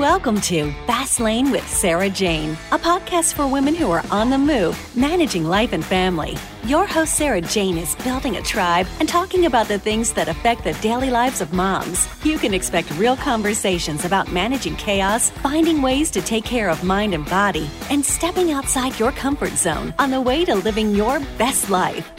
[0.00, 4.36] Welcome to Fast Lane with Sarah Jane, a podcast for women who are on the
[4.36, 6.36] move, managing life and family.
[6.64, 10.64] Your host, Sarah Jane, is building a tribe and talking about the things that affect
[10.64, 12.08] the daily lives of moms.
[12.24, 17.14] You can expect real conversations about managing chaos, finding ways to take care of mind
[17.14, 21.70] and body, and stepping outside your comfort zone on the way to living your best
[21.70, 22.10] life.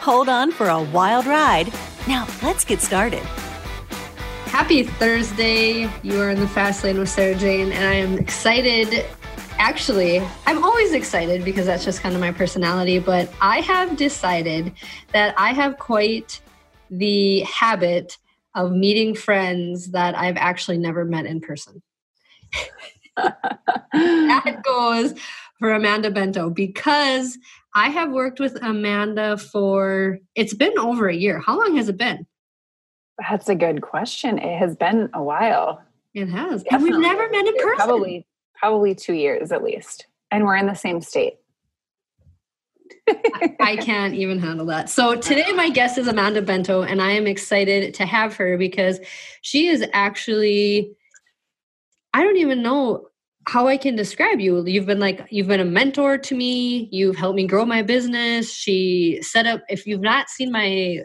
[0.00, 1.72] Hold on for a wild ride.
[2.06, 3.22] Now, let's get started.
[4.52, 5.90] Happy Thursday.
[6.02, 9.06] You are in the fast lane with Sarah Jane, and I am excited.
[9.58, 14.70] Actually, I'm always excited because that's just kind of my personality, but I have decided
[15.14, 16.42] that I have quite
[16.90, 18.18] the habit
[18.54, 21.82] of meeting friends that I've actually never met in person.
[23.16, 25.14] that goes
[25.60, 27.38] for Amanda Bento because
[27.74, 31.40] I have worked with Amanda for, it's been over a year.
[31.40, 32.26] How long has it been?
[33.18, 34.38] That's a good question.
[34.38, 35.82] It has been a while.
[36.14, 36.64] It has.
[36.70, 37.76] And we've never met in person.
[37.76, 40.06] Probably probably 2 years at least.
[40.30, 41.34] And we're in the same state.
[43.60, 44.88] I can't even handle that.
[44.88, 49.00] So today my guest is Amanda Bento and I am excited to have her because
[49.40, 50.94] she is actually
[52.14, 53.08] I don't even know
[53.48, 54.64] how I can describe you.
[54.64, 56.88] You've been like you've been a mentor to me.
[56.92, 58.52] You've helped me grow my business.
[58.52, 61.00] She set up if you've not seen my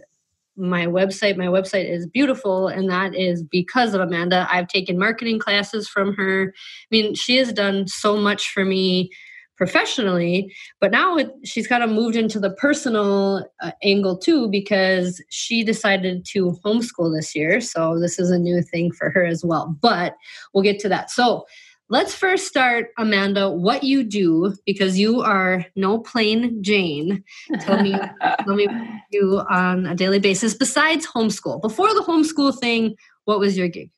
[0.57, 1.37] my website.
[1.37, 4.47] My website is beautiful, and that is because of Amanda.
[4.51, 6.53] I've taken marketing classes from her.
[6.55, 9.11] I mean, she has done so much for me
[9.57, 15.21] professionally, but now it, she's kind of moved into the personal uh, angle too because
[15.29, 17.59] she decided to homeschool this year.
[17.59, 19.75] So this is a new thing for her as well.
[19.81, 20.15] But
[20.53, 21.09] we'll get to that.
[21.09, 21.45] So
[21.89, 27.23] Let's first start, Amanda, what you do because you are no plain Jane.
[27.61, 27.95] Tell me,
[28.45, 28.67] tell me
[29.11, 31.61] you on a daily basis besides homeschool.
[31.61, 33.89] Before the homeschool thing, what was your gig?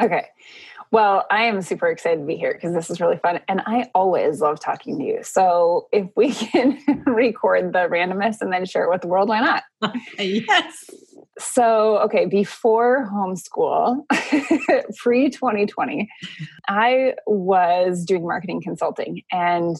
[0.00, 0.26] Okay.
[0.92, 3.40] Well, I am super excited to be here because this is really fun.
[3.48, 5.22] And I always love talking to you.
[5.22, 9.40] So if we can record the randomness and then share it with the world, why
[9.40, 9.64] not?
[10.18, 10.90] yes.
[11.38, 14.02] So, okay, before homeschool,
[14.96, 16.08] pre 2020,
[16.68, 19.76] I was doing marketing consulting and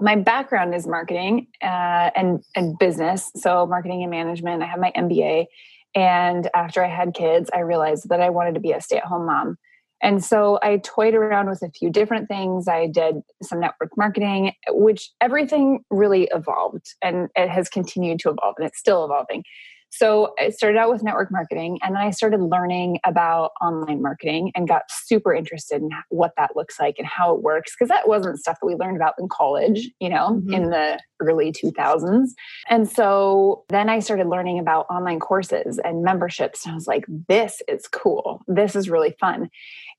[0.00, 3.30] my background is marketing uh, and, and business.
[3.34, 4.62] So, marketing and management.
[4.62, 5.46] I have my MBA.
[5.94, 9.04] And after I had kids, I realized that I wanted to be a stay at
[9.04, 9.56] home mom.
[10.00, 12.68] And so I toyed around with a few different things.
[12.68, 18.54] I did some network marketing, which everything really evolved and it has continued to evolve
[18.58, 19.42] and it's still evolving.
[19.90, 24.52] So I started out with network marketing and then I started learning about online marketing
[24.54, 28.06] and got super interested in what that looks like and how it works because that
[28.06, 30.52] wasn't stuff that we learned about in college, you know, mm-hmm.
[30.52, 32.28] in the early 2000s.
[32.68, 37.04] And so then I started learning about online courses and memberships and I was like
[37.28, 38.42] this is cool.
[38.46, 39.50] This is really fun.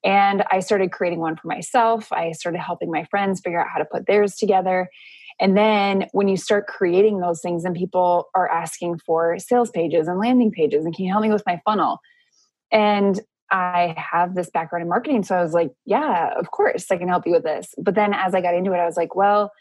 [0.03, 2.11] And I started creating one for myself.
[2.11, 4.89] I started helping my friends figure out how to put theirs together.
[5.39, 10.07] And then when you start creating those things and people are asking for sales pages
[10.07, 12.00] and landing pages and can you help me with my funnel?
[12.72, 13.19] And
[13.51, 15.23] I have this background in marketing.
[15.23, 17.73] So I was like, yeah, of course, I can help you with this.
[17.77, 19.51] But then as I got into it, I was like, well,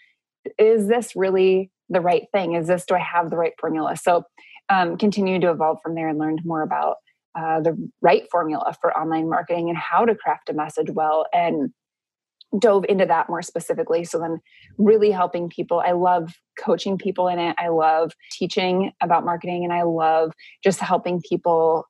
[0.58, 2.54] is this really the right thing?
[2.54, 3.96] Is this, do I have the right formula?
[3.96, 4.24] So
[4.68, 6.96] um, continued to evolve from there and learned more about
[7.38, 11.72] uh, the right formula for online marketing and how to craft a message well and
[12.58, 14.04] dove into that more specifically.
[14.04, 14.40] So then,
[14.78, 15.82] really helping people.
[15.84, 17.56] I love coaching people in it.
[17.58, 20.32] I love teaching about marketing and I love
[20.62, 21.84] just helping people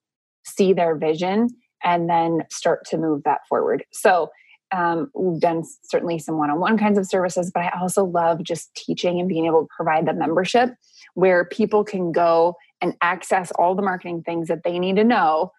[0.44, 1.48] see their vision
[1.84, 3.84] and then start to move that forward.
[3.92, 4.30] So,
[4.70, 8.42] um, we've done certainly some one on one kinds of services, but I also love
[8.42, 10.70] just teaching and being able to provide the membership
[11.14, 15.52] where people can go and access all the marketing things that they need to know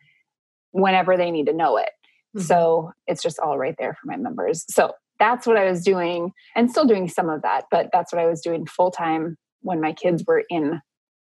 [0.71, 1.89] whenever they need to know it.
[2.35, 2.45] Mm-hmm.
[2.45, 4.65] So it's just all right there for my members.
[4.69, 8.21] So that's what I was doing and still doing some of that, but that's what
[8.21, 10.81] I was doing full time when my kids were in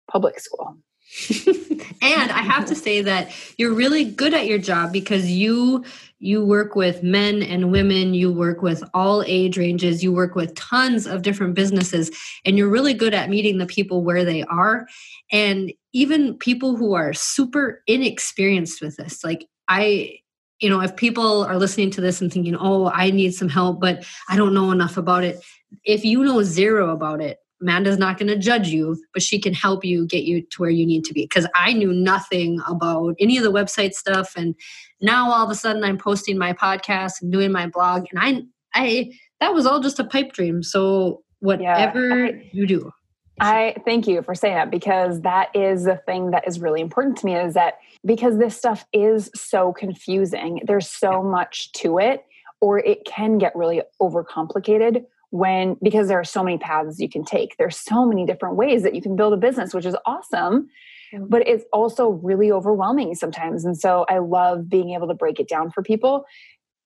[0.10, 0.78] public school.
[2.02, 5.86] and I have to say that you're really good at your job because you
[6.20, 10.54] you work with men and women, you work with all age ranges, you work with
[10.56, 12.12] tons of different businesses
[12.44, 14.88] and you're really good at meeting the people where they are
[15.32, 19.24] and even people who are super inexperienced with this.
[19.24, 20.20] Like I
[20.60, 23.80] you know, if people are listening to this and thinking, "Oh, I need some help,
[23.80, 25.44] but I don't know enough about it."
[25.84, 29.54] If you know zero about it, Amanda's not going to judge you, but she can
[29.54, 31.24] help you get you to where you need to be.
[31.24, 34.56] Because I knew nothing about any of the website stuff, and
[35.02, 38.44] now all of a sudden I'm posting my podcast and doing my blog, and I,
[38.74, 40.64] I that was all just a pipe dream.
[40.64, 42.92] So whatever yeah, I, you do,
[43.40, 47.18] I thank you for saying that because that is the thing that is really important
[47.18, 47.36] to me.
[47.36, 50.62] Is that because this stuff is so confusing.
[50.66, 52.26] There's so much to it
[52.62, 57.24] or it can get really overcomplicated when because there are so many paths you can
[57.24, 60.70] take there's so many different ways that you can build a business which is awesome
[61.30, 65.50] but it's also really overwhelming sometimes and so i love being able to break it
[65.50, 66.24] down for people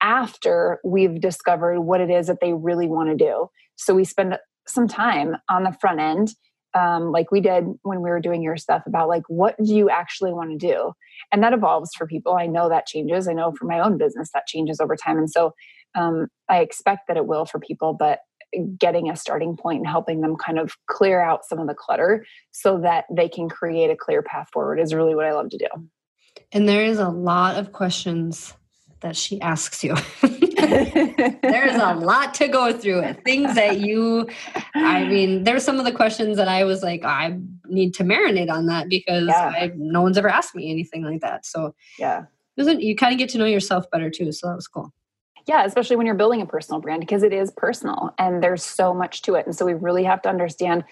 [0.01, 4.35] after we've discovered what it is that they really want to do so we spend
[4.67, 6.33] some time on the front end
[6.73, 9.89] um, like we did when we were doing your stuff about like what do you
[9.89, 10.93] actually want to do?
[11.29, 12.35] And that evolves for people.
[12.35, 13.27] I know that changes.
[13.27, 15.17] I know for my own business that changes over time.
[15.17, 15.53] And so
[15.95, 18.19] um, i expect that it will for people but
[18.77, 22.25] getting a starting point and helping them kind of clear out some of the clutter
[22.51, 25.57] so that they can create a clear path forward is really what I love to
[25.57, 25.67] do.
[26.51, 28.53] And there is a lot of questions
[29.01, 29.95] that she asks you.
[30.21, 33.13] there's a lot to go through.
[33.25, 34.27] Things that you,
[34.73, 37.37] I mean, there's some of the questions that I was like, I
[37.67, 39.53] need to marinate on that because yeah.
[39.55, 41.45] I, no one's ever asked me anything like that.
[41.45, 42.25] So yeah,
[42.55, 44.31] you kind of get to know yourself better too.
[44.31, 44.93] So that was cool
[45.47, 48.93] yeah especially when you're building a personal brand because it is personal and there's so
[48.93, 50.83] much to it and so we really have to understand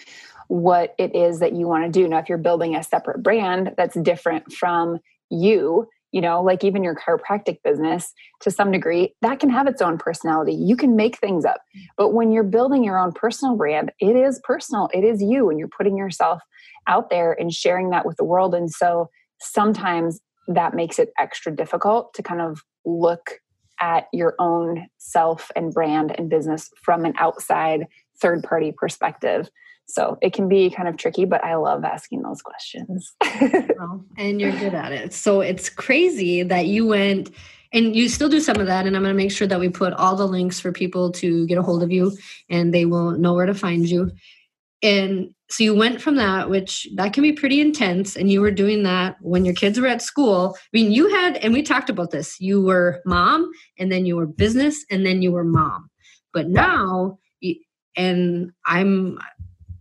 [0.47, 3.73] what it is that you want to do now if you're building a separate brand
[3.77, 9.39] that's different from you you know like even your chiropractic business to some degree that
[9.39, 10.53] can have its own personality.
[10.53, 11.61] You can make things up.
[11.97, 14.89] But when you're building your own personal brand it is personal.
[14.93, 16.41] It is you and you're putting yourself
[16.87, 18.55] out there and sharing that with the world.
[18.55, 19.09] And so
[19.39, 23.39] sometimes that makes it extra difficult to kind of look
[23.79, 27.87] at your own self and brand and business from an outside
[28.21, 29.49] third party perspective.
[29.89, 33.15] So it can be kind of tricky, but I love asking those questions.
[33.41, 35.13] well, and you're good at it.
[35.13, 37.31] So it's crazy that you went
[37.73, 38.85] and you still do some of that.
[38.85, 41.45] And I'm going to make sure that we put all the links for people to
[41.47, 42.15] get a hold of you
[42.49, 44.11] and they will know where to find you.
[44.83, 48.51] And so you went from that which that can be pretty intense and you were
[48.51, 51.89] doing that when your kids were at school i mean you had and we talked
[51.89, 55.89] about this you were mom and then you were business and then you were mom
[56.33, 57.17] but now
[57.95, 59.17] and i'm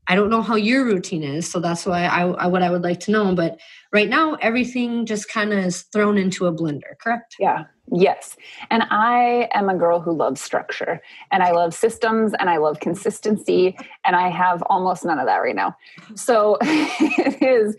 [0.09, 2.83] i don't know how your routine is so that's why I, I what i would
[2.83, 3.59] like to know but
[3.93, 8.37] right now everything just kind of is thrown into a blender correct yeah Yes.
[8.71, 11.01] And I am a girl who loves structure
[11.33, 15.39] and I love systems and I love consistency and I have almost none of that
[15.39, 15.75] right now.
[16.15, 17.77] So it is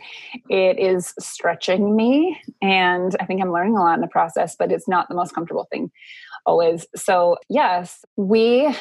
[0.50, 4.72] it is stretching me and I think I'm learning a lot in the process, but
[4.72, 5.92] it's not the most comfortable thing
[6.46, 6.86] always.
[6.96, 8.76] So, yes, we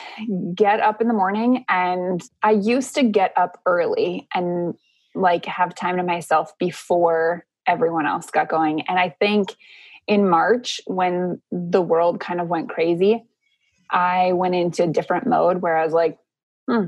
[0.55, 4.75] get up in the morning and I used to get up early and
[5.15, 8.83] like have time to myself before everyone else got going.
[8.83, 9.55] And I think
[10.07, 13.25] in March, when the world kind of went crazy,
[13.91, 16.19] I went into a different mode where I was like,
[16.69, 16.87] hmm,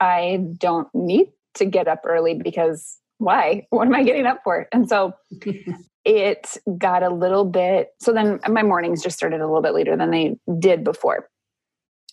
[0.00, 3.66] I don't need to get up early because why?
[3.70, 4.68] What am I getting up for?
[4.72, 5.14] And so
[6.04, 9.96] it got a little bit, so then my mornings just started a little bit later
[9.96, 11.28] than they did before.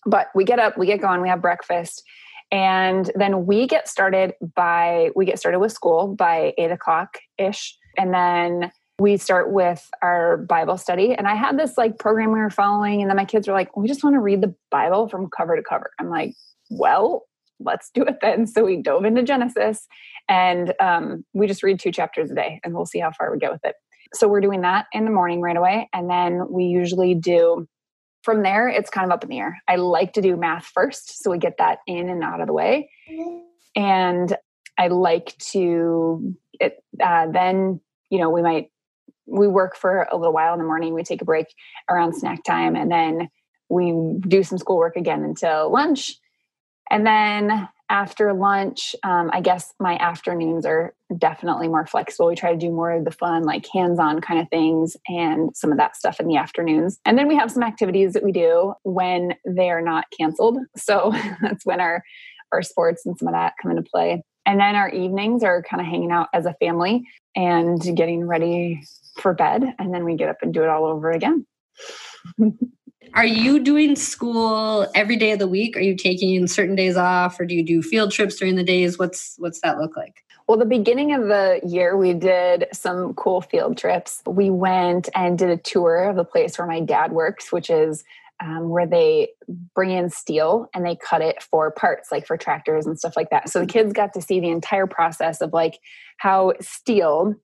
[0.06, 2.04] But we get up, we get going, we have breakfast.
[2.52, 7.78] And then we get started by, we get started with school by eight o'clock ish.
[7.98, 11.14] And then we start with our Bible study.
[11.14, 13.78] And I had this like program we were following, and then my kids were like,
[13.78, 15.92] we just want to read the Bible from cover to cover.
[16.00, 16.34] I'm like,
[16.70, 17.26] well,
[17.60, 18.48] let's do it then.
[18.48, 19.88] So we dove into Genesis
[20.28, 23.40] and um, we just read two chapters a day and we'll see how far we
[23.40, 23.76] get with it.
[24.14, 25.90] So we're doing that in the morning right away.
[25.94, 27.68] And then we usually do
[28.24, 29.62] from there, it's kind of up in the air.
[29.68, 31.24] I like to do math first.
[31.24, 32.90] So we get that in and out of the way.
[33.76, 34.36] And
[34.78, 37.80] I like to it, uh, then,
[38.10, 38.72] you know, we might
[39.32, 40.94] we work for a little while in the morning.
[40.94, 41.48] We take a break
[41.90, 43.30] around snack time, and then
[43.70, 43.94] we
[44.28, 46.16] do some schoolwork again until lunch.
[46.90, 52.28] And then after lunch, um, I guess my afternoons are definitely more flexible.
[52.28, 55.56] We try to do more of the fun, like hands on kind of things and
[55.56, 57.00] some of that stuff in the afternoons.
[57.06, 60.60] And then we have some activities that we do when they're not canceled.
[60.78, 62.04] So that's when our,
[62.52, 64.22] our sports and some of that come into play.
[64.46, 67.04] And then our evenings are kind of hanging out as a family
[67.36, 68.82] and getting ready
[69.20, 69.64] for bed.
[69.80, 71.46] And then we get up and do it all over again.
[73.14, 75.76] Are you doing school every day of the week?
[75.76, 79.00] Are you taking certain days off or do you do field trips during the days?
[79.00, 80.24] What's what's that look like?
[80.48, 84.22] Well, the beginning of the year, we did some cool field trips.
[84.26, 88.04] We went and did a tour of the place where my dad works, which is
[88.44, 89.30] um, where they
[89.76, 93.30] bring in steel and they cut it for parts, like for tractors and stuff like
[93.30, 93.50] that.
[93.50, 95.80] So the kids got to see the entire process of like
[96.18, 97.36] how steel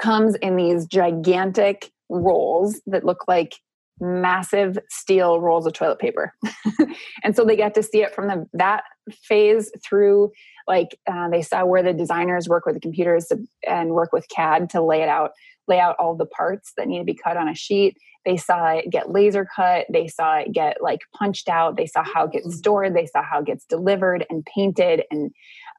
[0.00, 3.54] comes in these gigantic rolls that look like
[4.00, 6.32] massive steel rolls of toilet paper.
[7.22, 8.84] and so they got to see it from the that
[9.22, 10.30] phase through
[10.66, 14.26] like uh, they saw where the designers work with the computers to, and work with
[14.28, 15.32] cad to lay it out
[15.68, 17.96] lay out all the parts that need to be cut on a sheet.
[18.24, 19.86] They saw it get laser cut.
[19.90, 21.76] They saw it get like punched out.
[21.76, 22.56] They saw how it gets mm-hmm.
[22.56, 22.94] stored.
[22.94, 25.30] They saw how it gets delivered and painted and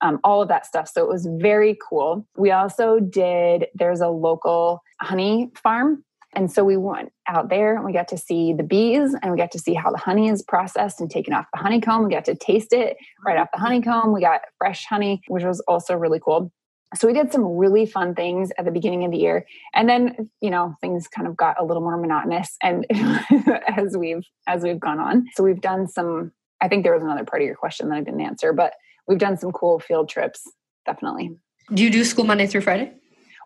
[0.01, 0.87] um, all of that stuff.
[0.87, 2.27] So it was very cool.
[2.37, 6.03] We also did there's a local honey farm
[6.35, 9.37] and so we went out there and we got to see the bees and we
[9.37, 12.03] got to see how the honey is processed and taken off the honeycomb.
[12.03, 13.65] We got to taste it right off the mm-hmm.
[13.65, 14.13] honeycomb.
[14.13, 16.51] We got fresh honey, which was also really cool.
[16.95, 19.45] So we did some really fun things at the beginning of the year.
[19.73, 22.85] And then, you know, things kind of got a little more monotonous and
[23.67, 25.25] as we've as we've gone on.
[25.35, 28.01] So we've done some I think there was another part of your question that I
[28.01, 28.73] didn't answer, but
[29.07, 30.41] we've done some cool field trips,
[30.85, 31.37] definitely.
[31.73, 32.93] Do you do school Monday through Friday?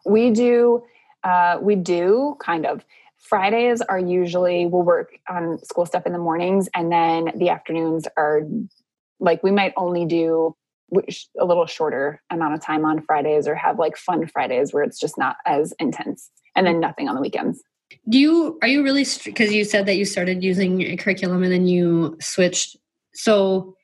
[0.05, 0.83] We do
[1.23, 2.83] uh, we do kind of.
[3.17, 8.07] Fridays are usually we'll work on school stuff in the mornings, and then the afternoons
[8.15, 8.41] are
[9.19, 10.55] like we might only do
[11.39, 14.99] a little shorter amount of time on Fridays or have like fun Fridays where it's
[14.99, 17.61] just not as intense, and then nothing on the weekends.
[18.07, 21.51] Do you are you really because you said that you started using a curriculum and
[21.51, 22.77] then you switched?
[23.13, 23.75] So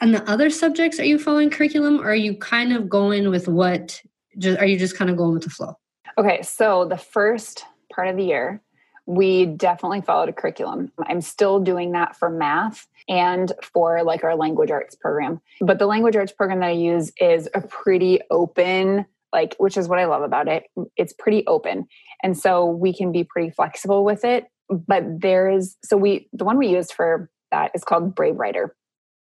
[0.00, 3.48] on the other subjects, are you following curriculum, or are you kind of going with
[3.48, 4.00] what?
[4.38, 5.76] Just are you just kind of going with the flow?
[6.20, 8.60] Okay, so the first part of the year,
[9.06, 10.92] we definitely followed a curriculum.
[11.06, 15.40] I'm still doing that for math and for like our language arts program.
[15.62, 19.88] But the language arts program that I use is a pretty open, like, which is
[19.88, 20.64] what I love about it.
[20.94, 21.88] It's pretty open.
[22.22, 24.44] And so we can be pretty flexible with it.
[24.68, 28.76] But there is, so we, the one we used for that is called Brave Writer.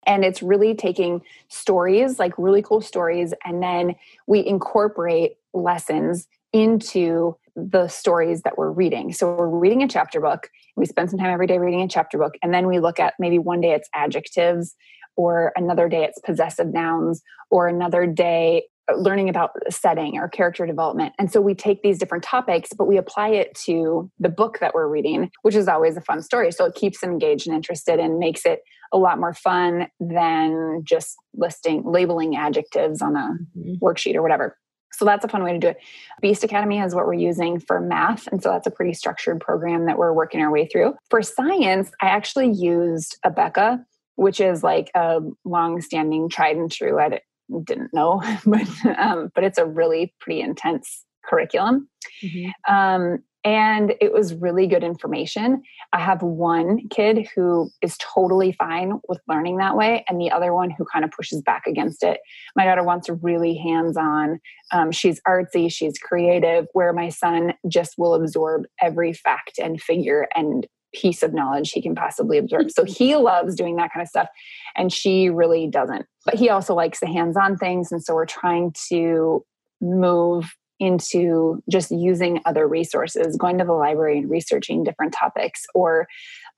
[0.06, 3.96] And it's really taking stories, like really cool stories, and then
[4.26, 9.12] we incorporate lessons into the stories that we're reading.
[9.12, 10.48] So we're reading a chapter book.
[10.76, 12.34] We spend some time every day reading a chapter book.
[12.42, 14.74] And then we look at maybe one day it's adjectives,
[15.16, 20.64] or another day it's possessive nouns, or another day uh, learning about setting or character
[20.66, 21.12] development.
[21.18, 24.74] And so we take these different topics, but we apply it to the book that
[24.74, 26.52] we're reading, which is always a fun story.
[26.52, 28.60] So it keeps them engaged and interested and makes it
[28.92, 33.84] a lot more fun than just listing, labeling adjectives on a mm-hmm.
[33.84, 34.56] worksheet or whatever.
[34.92, 35.78] So that's a fun way to do it.
[36.20, 38.26] Beast Academy is what we're using for math.
[38.26, 40.94] And so that's a pretty structured program that we're working our way through.
[41.08, 43.84] For science, I actually used Abeka,
[44.16, 46.98] which is like a long standing tried and true.
[46.98, 47.20] I
[47.64, 48.68] didn't know, but,
[48.98, 51.88] um, but it's a really pretty intense curriculum.
[52.22, 52.74] Mm-hmm.
[52.74, 55.62] Um, and it was really good information.
[55.92, 60.52] I have one kid who is totally fine with learning that way, and the other
[60.52, 62.20] one who kind of pushes back against it.
[62.54, 64.40] My daughter wants a really hands on,
[64.72, 70.28] um, she's artsy, she's creative, where my son just will absorb every fact and figure
[70.34, 72.70] and piece of knowledge he can possibly absorb.
[72.70, 74.28] So he loves doing that kind of stuff,
[74.76, 76.04] and she really doesn't.
[76.26, 79.44] But he also likes the hands on things, and so we're trying to
[79.80, 86.08] move into just using other resources, going to the library and researching different topics or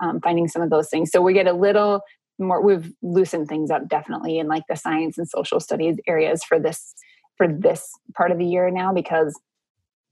[0.01, 1.11] um, finding some of those things.
[1.11, 2.01] So we get a little
[2.39, 6.59] more, we've loosened things up definitely in like the science and social studies areas for
[6.59, 6.95] this
[7.37, 9.39] for this part of the year now because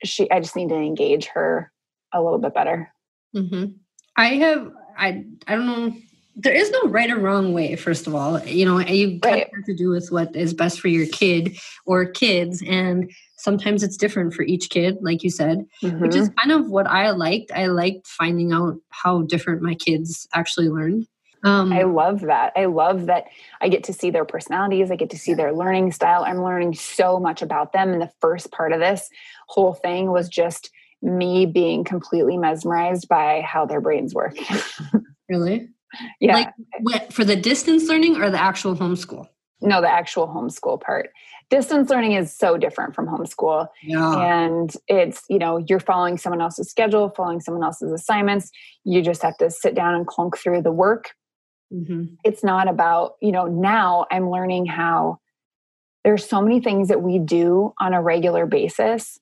[0.04, 1.70] she I just need to engage her
[2.12, 2.92] a little bit better.
[3.36, 3.72] Mm-hmm.
[4.16, 5.96] I have I I don't know
[6.36, 9.48] there is no right or wrong way first of all you know you right.
[9.54, 13.96] have to do with what is best for your kid or kids and sometimes it's
[13.96, 16.00] different for each kid like you said mm-hmm.
[16.00, 16.38] which is mm-hmm.
[16.38, 21.06] kind of what i liked i liked finding out how different my kids actually learned
[21.42, 22.52] um, I love that.
[22.54, 23.24] I love that
[23.60, 24.90] I get to see their personalities.
[24.90, 26.24] I get to see their learning style.
[26.24, 27.92] I'm learning so much about them.
[27.92, 29.08] And the first part of this
[29.48, 30.70] whole thing was just
[31.02, 34.36] me being completely mesmerized by how their brains work.
[35.30, 35.68] really?
[36.20, 36.50] Yeah.
[36.82, 39.26] Like for the distance learning or the actual homeschool?
[39.62, 41.10] No, the actual homeschool part
[41.50, 43.66] distance learning is so different from homeschool.
[43.82, 44.44] Yeah.
[44.44, 48.50] And it's, you know, you're following someone else's schedule, following someone else's assignments.
[48.84, 51.10] You just have to sit down and clunk through the work.
[51.72, 52.14] Mm-hmm.
[52.24, 55.18] It's not about, you know, now I'm learning how
[56.04, 59.18] there's so many things that we do on a regular basis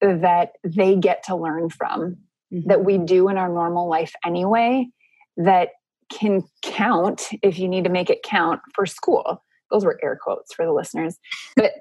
[0.00, 2.16] that they get to learn from
[2.52, 2.68] mm-hmm.
[2.68, 4.88] that we do in our normal life anyway
[5.36, 5.68] that
[6.10, 10.52] can count if you need to make it count for school those were air quotes
[10.52, 11.18] for the listeners
[11.56, 11.72] but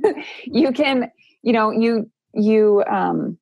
[0.44, 1.10] you can
[1.42, 3.38] you know you you um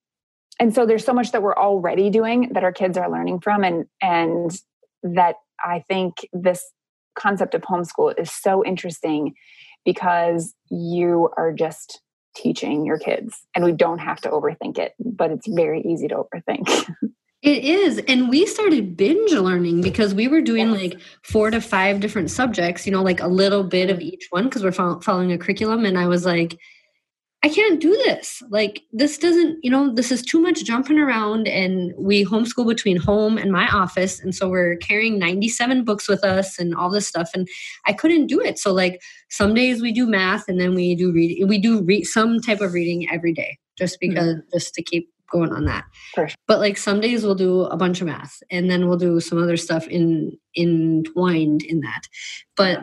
[0.58, 3.64] and so there's so much that we're already doing that our kids are learning from
[3.64, 4.60] and and
[5.02, 6.64] that i think this
[7.18, 9.34] concept of homeschool is so interesting
[9.84, 12.00] because you are just
[12.34, 16.16] teaching your kids and we don't have to overthink it but it's very easy to
[16.16, 16.68] overthink
[17.46, 17.98] It is.
[18.08, 20.80] And we started binge learning because we were doing yes.
[20.80, 24.44] like four to five different subjects, you know, like a little bit of each one
[24.44, 25.84] because we're following a curriculum.
[25.84, 26.58] And I was like,
[27.44, 28.42] I can't do this.
[28.50, 31.46] Like, this doesn't, you know, this is too much jumping around.
[31.46, 34.18] And we homeschool between home and my office.
[34.18, 37.30] And so we're carrying 97 books with us and all this stuff.
[37.32, 37.46] And
[37.86, 38.58] I couldn't do it.
[38.58, 39.00] So, like,
[39.30, 42.60] some days we do math and then we do read, we do read some type
[42.60, 44.10] of reading every day just mm-hmm.
[44.10, 44.48] because, mm-hmm.
[44.52, 45.84] just to keep going on that.
[46.14, 46.28] Sure.
[46.46, 49.42] But like some days we'll do a bunch of math and then we'll do some
[49.42, 52.02] other stuff in entwined in that.
[52.56, 52.80] But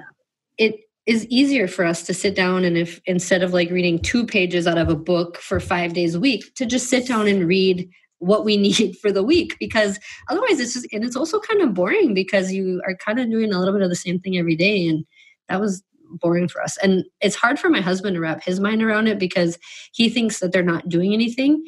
[0.58, 4.26] it is easier for us to sit down and if instead of like reading two
[4.26, 7.48] pages out of a book for five days a week to just sit down and
[7.48, 11.62] read what we need for the week because otherwise it's just and it's also kind
[11.62, 14.38] of boring because you are kind of doing a little bit of the same thing
[14.38, 15.06] every day and
[15.50, 15.84] that was
[16.20, 19.18] boring for us and it's hard for my husband to wrap his mind around it
[19.18, 19.58] because
[19.94, 21.66] he thinks that they're not doing anything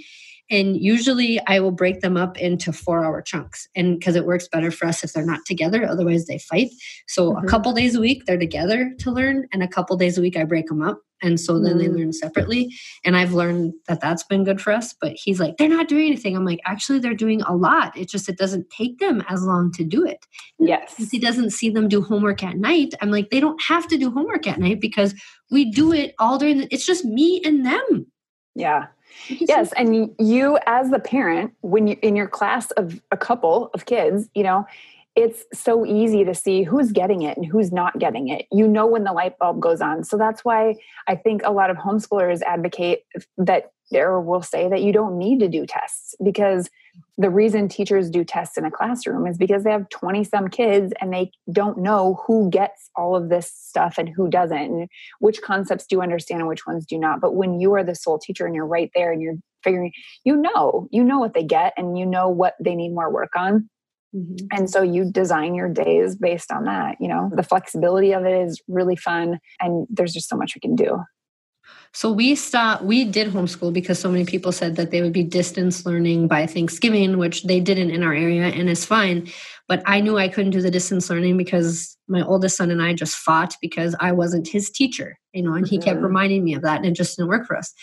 [0.50, 3.68] and usually I will break them up into four hour chunks.
[3.76, 6.70] And because it works better for us if they're not together, otherwise they fight.
[7.08, 7.46] So mm-hmm.
[7.46, 10.38] a couple days a week they're together to learn, and a couple days a week
[10.38, 11.00] I break them up.
[11.22, 11.80] And so then mm-hmm.
[11.80, 11.98] they mm.
[11.98, 12.76] learn separately.
[13.06, 14.94] And I've learned that that's been good for us.
[15.00, 16.36] But he's like, they're not doing anything.
[16.36, 17.98] I'm like, actually, they're doing a lot.
[17.98, 20.26] It's just, it doesn't take them as long to do it.
[20.60, 20.94] Yes.
[20.96, 22.94] Because he doesn't see them do homework at night.
[23.02, 25.16] I'm like, they don't have to do homework at night because
[25.50, 28.08] we do it all during the, it's just me and them.
[28.54, 28.88] Yeah.
[29.28, 33.86] Yes, and you as the parent, when you're in your class of a couple of
[33.86, 34.66] kids, you know,
[35.16, 38.46] it's so easy to see who's getting it and who's not getting it.
[38.52, 40.04] You know when the light bulb goes on.
[40.04, 40.76] So that's why
[41.08, 43.04] I think a lot of homeschoolers advocate
[43.38, 46.70] that or will say that you don't need to do tests because
[47.18, 50.94] the reason teachers do tests in a classroom is because they have 20 some kids
[51.00, 55.42] and they don't know who gets all of this stuff and who doesn't and which
[55.42, 57.22] concepts do you understand and which ones do not.
[57.22, 59.92] But when you are the sole teacher and you're right there and you're figuring
[60.24, 63.36] you know you know what they get and you know what they need more work
[63.36, 63.70] on.
[64.16, 64.46] Mm-hmm.
[64.54, 67.30] and so you design your days based on that you know?
[67.36, 71.02] The flexibility of it is really fun and there's just so much we can do
[71.96, 75.24] so we stopped, we did homeschool because so many people said that they would be
[75.24, 79.30] distance learning by Thanksgiving, which they didn't in our area and it's fine.
[79.70, 82.94] But I knew I couldn't do the distance learning because my oldest son and I
[82.94, 86.06] just fought because I wasn't his teacher, you know, and he kept mm-hmm.
[86.06, 87.74] reminding me of that and it just didn't work for us.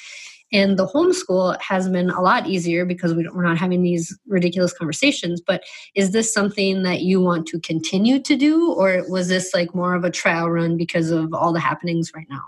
[0.53, 4.75] And the homeschool has been a lot easier because we are not having these ridiculous
[4.75, 5.41] conversations.
[5.41, 9.75] But is this something that you want to continue to do, or was this like
[9.75, 12.43] more of a trial run because of all the happenings right now?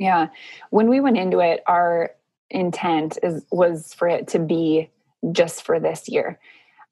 [0.00, 0.28] Yeah.
[0.70, 2.12] When we went into it, our
[2.48, 4.90] intent is was for it to be
[5.30, 6.40] just for this year.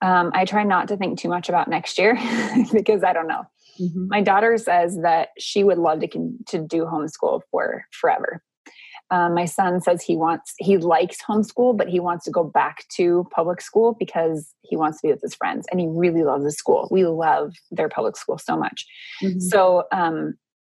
[0.03, 2.15] Um, I try not to think too much about next year
[2.73, 3.45] because I don't know.
[3.81, 4.09] Mm-hmm.
[4.09, 8.43] My daughter says that she would love to to do homeschool for forever.
[9.11, 12.85] Um, my son says he wants he likes homeschool, but he wants to go back
[12.97, 16.45] to public school because he wants to be with his friends, and he really loves
[16.45, 16.89] the school.
[16.91, 18.85] We love their public school so much.
[19.23, 19.41] Mm-hmm.
[19.41, 20.35] So um,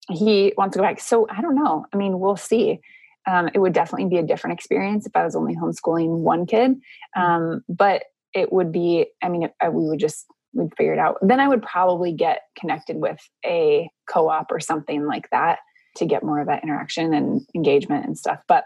[0.10, 1.00] he wants to go back.
[1.00, 1.86] So I don't know.
[1.94, 2.80] I mean, we'll see.
[3.26, 6.76] Um, it would definitely be a different experience if I was only homeschooling one kid.
[7.16, 11.18] Um, but it would be, I mean, it, we would just, we'd figure it out.
[11.22, 15.60] Then I would probably get connected with a co op or something like that
[15.98, 18.40] to get more of that interaction and engagement and stuff.
[18.48, 18.66] But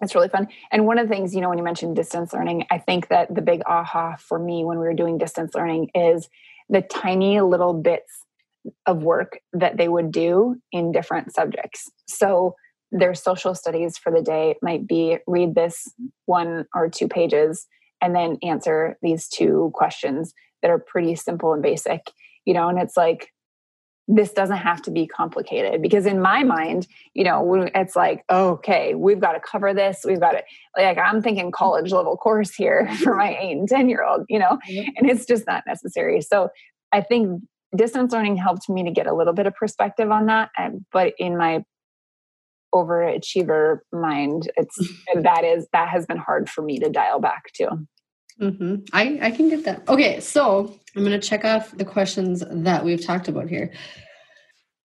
[0.00, 0.48] it's really fun.
[0.70, 3.34] And one of the things, you know, when you mentioned distance learning, I think that
[3.34, 6.28] the big aha for me when we were doing distance learning is
[6.68, 8.24] the tiny little bits
[8.86, 11.90] of work that they would do in different subjects.
[12.06, 12.54] So
[12.90, 15.92] their social studies for the day might be read this
[16.26, 17.66] one or two pages
[18.00, 22.10] and then answer these two questions that are pretty simple and basic,
[22.44, 23.28] you know, and it's like
[24.08, 28.94] this doesn't have to be complicated because in my mind you know it's like okay
[28.94, 30.42] we've got to cover this we've got to
[30.76, 34.38] like i'm thinking college level course here for my 8 and 10 year old you
[34.38, 36.48] know and it's just not necessary so
[36.90, 37.42] i think
[37.76, 40.50] distance learning helped me to get a little bit of perspective on that
[40.92, 41.62] but in my
[42.74, 44.76] overachiever mind it's
[45.14, 47.70] that is that has been hard for me to dial back to.
[48.40, 48.76] Mm-hmm.
[48.92, 49.88] I, I can get that.
[49.88, 53.72] Okay so i'm going to check off the questions that we've talked about here.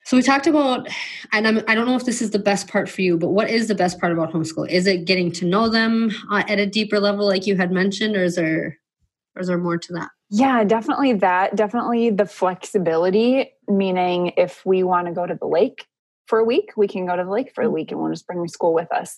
[0.05, 0.87] So we talked about
[1.31, 3.49] and I'm, i don't know if this is the best part for you but what
[3.49, 4.69] is the best part about homeschool?
[4.69, 8.15] Is it getting to know them uh, at a deeper level like you had mentioned
[8.15, 8.77] or is there
[9.35, 11.55] or is there more to that yeah, definitely that.
[11.55, 15.85] Definitely the flexibility, meaning if we want to go to the lake
[16.27, 17.73] for a week, we can go to the lake for a mm.
[17.73, 19.17] week and we'll just bring school with us.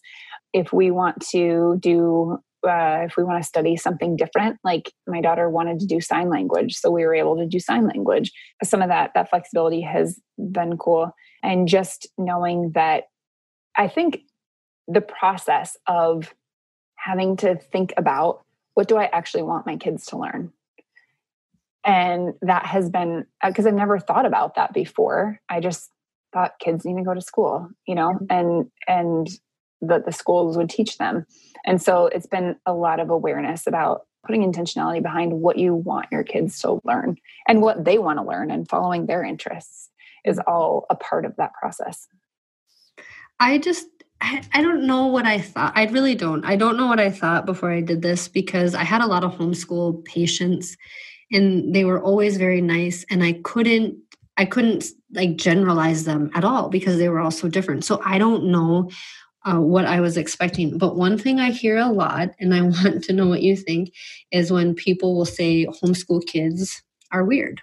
[0.54, 5.22] If we want to do, uh, if we want to study something different, like my
[5.22, 8.32] daughter wanted to do sign language, so we were able to do sign language.
[8.64, 11.12] Some of that, that flexibility has been cool.
[11.44, 13.04] And just knowing that
[13.78, 14.22] I think
[14.88, 16.34] the process of
[16.98, 18.42] having to think about
[18.74, 20.52] what do I actually want my kids to learn?
[21.86, 25.40] And that has been because uh, I've never thought about that before.
[25.50, 25.92] I just
[26.34, 29.30] thought kids need to go to school, you know, and and
[29.82, 31.26] that the schools would teach them.
[31.66, 36.08] And so it's been a lot of awareness about putting intentionality behind what you want
[36.12, 37.18] your kids to learn
[37.48, 39.90] and what they want to learn and following their interests
[40.26, 42.08] is all a part of that process.
[43.40, 43.86] I just
[44.22, 45.74] I, I don't know what I thought.
[45.76, 46.44] I really don't.
[46.46, 49.24] I don't know what I thought before I did this because I had a lot
[49.24, 50.78] of homeschool patients
[51.32, 53.98] and they were always very nice and I couldn't
[54.38, 57.86] I couldn't like generalize them at all because they were all so different.
[57.86, 58.90] So I don't know
[59.46, 60.78] uh, what I was expecting.
[60.78, 63.94] But one thing I hear a lot, and I want to know what you think,
[64.32, 67.62] is when people will say homeschool kids are weird.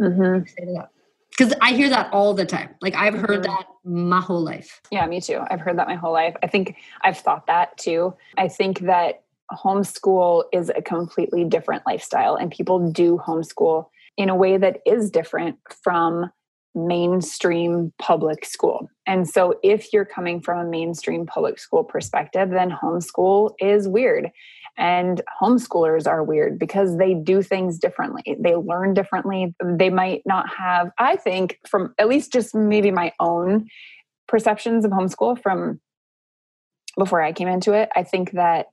[0.00, 0.44] Mm-hmm.
[1.30, 2.74] Because I hear that all the time.
[2.80, 3.52] Like I've heard mm-hmm.
[3.52, 4.80] that my whole life.
[4.90, 5.42] Yeah, me too.
[5.50, 6.34] I've heard that my whole life.
[6.42, 8.14] I think I've thought that too.
[8.36, 13.86] I think that homeschool is a completely different lifestyle, and people do homeschool
[14.16, 16.30] in a way that is different from
[16.74, 18.88] mainstream public school.
[19.06, 24.30] And so, if you're coming from a mainstream public school perspective, then homeschool is weird.
[24.78, 28.36] And homeschoolers are weird because they do things differently.
[28.38, 29.54] They learn differently.
[29.62, 33.66] They might not have, I think, from at least just maybe my own
[34.28, 35.80] perceptions of homeschool from
[36.96, 38.66] before I came into it, I think that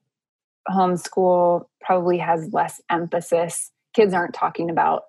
[0.70, 3.72] homeschool probably has less emphasis.
[3.94, 5.04] Kids aren't talking about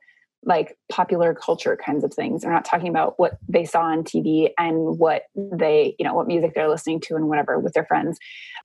[0.44, 2.42] like popular culture kinds of things.
[2.42, 6.28] They're not talking about what they saw on TV and what they, you know, what
[6.28, 8.18] music they're listening to and whatever with their friends.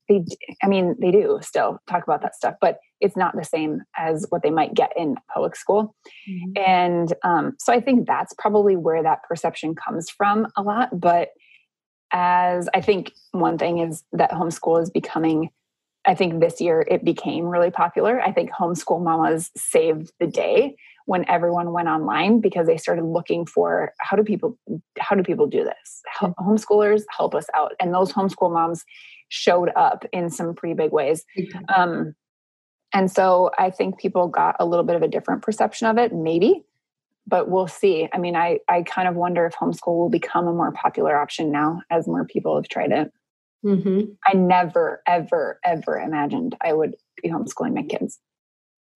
[0.08, 0.24] They,
[0.62, 4.26] I mean, they do still talk about that stuff, but it's not the same as
[4.30, 5.96] what they might get in public school.
[6.30, 6.64] Mm-hmm.
[6.64, 11.00] And um, so I think that's probably where that perception comes from a lot.
[11.00, 11.30] But
[12.12, 15.50] as I think one thing is that homeschool is becoming
[16.06, 18.22] I think this year it became really popular.
[18.22, 23.46] I think homeschool mamas saved the day when everyone went online because they started looking
[23.46, 24.58] for how do people
[25.00, 26.02] how do people do this?
[26.22, 27.74] Homeschoolers help us out.
[27.80, 28.84] And those homeschool moms
[29.30, 31.26] showed up in some pretty big ways.
[31.76, 32.16] Um,
[32.94, 36.14] and so i think people got a little bit of a different perception of it
[36.14, 36.64] maybe
[37.26, 38.08] but we'll see.
[38.14, 41.52] I mean i i kind of wonder if homeschool will become a more popular option
[41.52, 43.12] now as more people have tried it
[43.64, 44.02] mm-hmm.
[44.26, 48.20] i never ever ever imagined i would be homeschooling my kids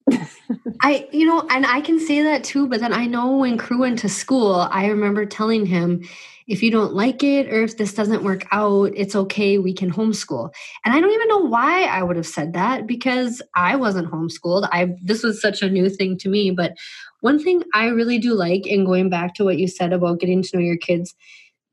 [0.82, 3.80] I, you know, and I can say that too, but then I know when Crew
[3.80, 6.08] went to school, I remember telling him,
[6.48, 9.92] if you don't like it or if this doesn't work out, it's okay, we can
[9.92, 10.50] homeschool.
[10.86, 14.70] And I don't even know why I would have said that because I wasn't homeschooled.
[14.72, 16.78] I this was such a new thing to me, but
[17.20, 20.42] one thing I really do like and going back to what you said about getting
[20.42, 21.14] to know your kids,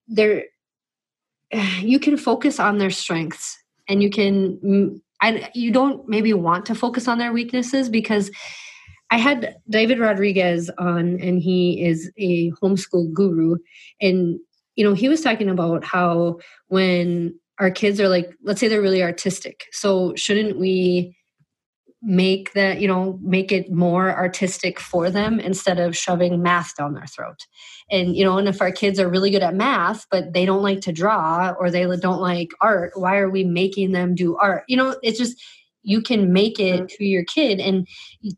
[0.08, 0.44] there
[1.80, 3.56] you can focus on their strengths
[3.88, 8.30] and you can and you don't maybe want to focus on their weaknesses because
[9.10, 13.56] I had David Rodriguez on, and he is a homeschool guru.
[14.00, 14.38] And,
[14.76, 18.82] you know, he was talking about how when our kids are like, let's say they're
[18.82, 19.66] really artistic.
[19.70, 21.16] So, shouldn't we
[22.04, 26.94] make that you know make it more artistic for them instead of shoving math down
[26.94, 27.46] their throat
[27.90, 30.62] and you know and if our kids are really good at math but they don't
[30.62, 34.64] like to draw or they don't like art why are we making them do art
[34.68, 35.42] you know it's just
[35.82, 36.86] you can make it mm-hmm.
[36.86, 37.86] to your kid and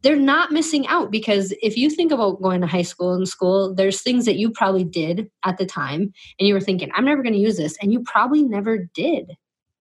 [0.03, 3.75] they're not missing out because if you think about going to high school and school
[3.75, 7.23] there's things that you probably did at the time and you were thinking i'm never
[7.23, 9.33] going to use this and you probably never did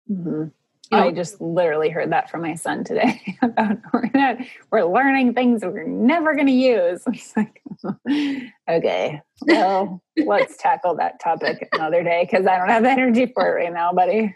[0.09, 0.45] mm-hmm.
[0.91, 4.37] I just literally heard that from my son today about we're, not,
[4.71, 7.03] we're learning things we're never going to use.
[7.15, 7.61] It's like,
[8.69, 13.63] okay, well, let's tackle that topic another day because I don't have energy for it
[13.63, 14.35] right now, buddy.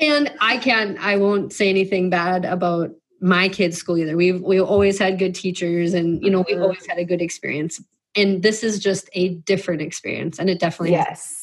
[0.00, 2.90] and I can't, I won't say anything bad about
[3.20, 4.16] my kids' school either.
[4.16, 6.62] We've we always had good teachers, and you know we've mm-hmm.
[6.62, 7.80] always had a good experience.
[8.16, 11.42] And this is just a different experience, and it definitely yes.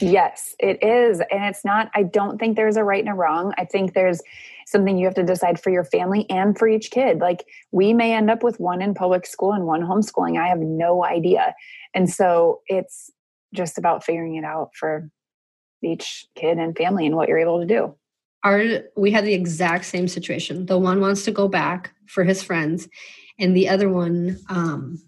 [0.00, 1.20] Yes, it is.
[1.20, 3.52] And it's not, I don't think there's a right and a wrong.
[3.58, 4.20] I think there's
[4.66, 7.20] something you have to decide for your family and for each kid.
[7.20, 10.38] Like we may end up with one in public school and one homeschooling.
[10.38, 11.54] I have no idea.
[11.94, 13.10] And so it's
[13.54, 15.10] just about figuring it out for
[15.82, 17.94] each kid and family and what you're able to do.
[18.44, 20.66] Our we had the exact same situation.
[20.66, 22.88] The one wants to go back for his friends,
[23.38, 25.02] and the other one um,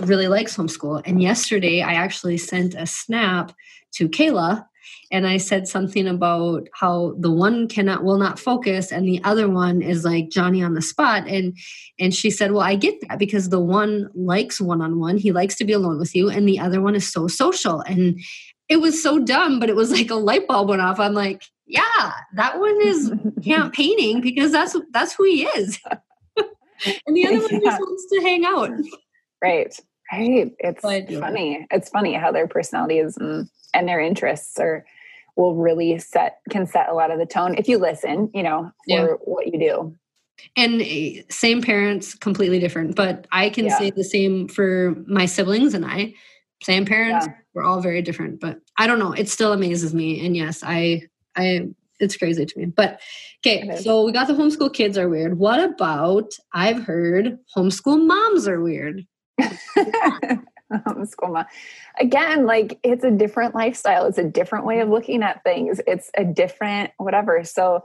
[0.00, 1.00] really likes homeschool.
[1.06, 3.52] And yesterday, I actually sent a snap
[3.94, 4.64] to Kayla
[5.10, 9.48] and I said something about how the one cannot will not focus and the other
[9.48, 11.56] one is like Johnny on the spot and
[11.98, 15.64] and she said, "Well, I get that because the one likes one-on-one, he likes to
[15.64, 18.20] be alone with you and the other one is so social." And
[18.68, 20.98] it was so dumb, but it was like a light bulb went off.
[20.98, 23.12] I'm like, "Yeah, that one is
[23.44, 25.78] campaigning because that's that's who he is."
[26.36, 28.70] and the other one just wants to hang out.
[29.42, 29.78] right
[30.12, 34.84] right it's funny it's funny how their personalities and, and their interests are
[35.36, 38.70] will really set can set a lot of the tone if you listen you know
[38.88, 39.06] for yeah.
[39.24, 39.96] what you do
[40.56, 43.78] and eh, same parents completely different but i can yeah.
[43.78, 46.12] say the same for my siblings and i
[46.62, 47.34] same parents yeah.
[47.54, 51.02] we're all very different but i don't know it still amazes me and yes i
[51.36, 51.66] i
[52.00, 53.00] it's crazy to me but
[53.44, 58.48] okay so we got the homeschool kids are weird what about i've heard homeschool moms
[58.48, 59.06] are weird
[60.72, 61.44] homeschool
[62.00, 64.06] again like it's a different lifestyle.
[64.06, 65.80] It's a different way of looking at things.
[65.86, 67.44] It's a different whatever.
[67.44, 67.82] So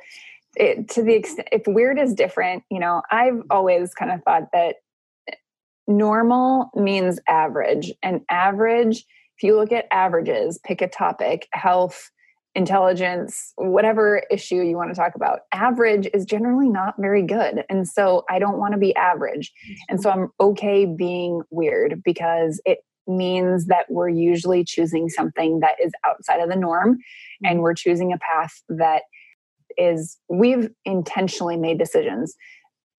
[0.55, 4.47] it, to the extent if weird is different you know i've always kind of thought
[4.51, 4.77] that
[5.89, 7.91] normal means average.
[8.03, 12.11] And average if you look at averages pick a topic health
[12.55, 17.87] intelligence whatever issue you want to talk about average is generally not very good and
[17.87, 19.51] so i don't want to be average
[19.87, 25.75] and so i'm okay being weird because it means that we're usually choosing something that
[25.83, 26.97] is outside of the norm
[27.43, 27.61] and mm-hmm.
[27.61, 29.03] we're choosing a path that
[29.77, 32.35] is we've intentionally made decisions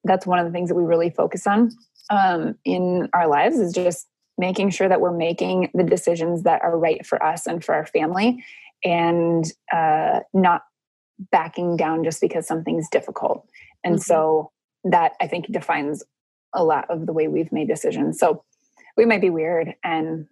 [0.04, 1.70] that's one of the things that we really focus on
[2.10, 4.06] um, in our lives is just
[4.38, 7.86] making sure that we're making the decisions that are right for us and for our
[7.86, 8.42] family
[8.84, 10.62] and uh, not
[11.30, 13.46] backing down just because something's difficult
[13.84, 14.02] and mm-hmm.
[14.02, 14.50] so
[14.84, 16.02] that i think defines
[16.54, 18.42] a lot of the way we've made decisions so
[18.96, 20.26] we might be weird and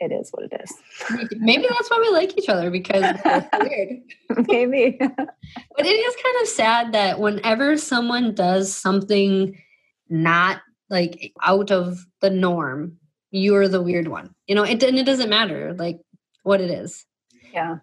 [0.00, 0.72] it is what it is.
[1.38, 3.02] Maybe that's why we like each other because
[3.60, 4.00] weird.
[4.46, 4.96] Maybe.
[4.98, 9.60] but it is kind of sad that whenever someone does something
[10.08, 10.60] not
[10.90, 12.98] like out of the norm,
[13.30, 14.34] you're the weird one.
[14.46, 16.00] You know, it and it doesn't matter like
[16.42, 17.04] what it is.
[17.52, 17.78] Yeah.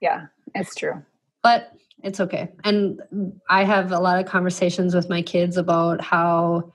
[0.00, 1.02] Yeah, it's true.
[1.42, 2.48] But it's okay.
[2.64, 3.00] And
[3.48, 6.72] I have a lot of conversations with my kids about how